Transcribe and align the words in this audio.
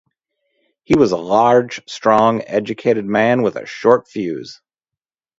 He 0.83 0.95
was 0.95 1.11
a 1.11 1.15
large, 1.17 1.87
strong, 1.87 2.41
educated 2.47 3.05
man 3.05 3.43
with 3.43 3.55
a 3.55 3.67
short 3.67 4.07
fuse. 4.07 4.59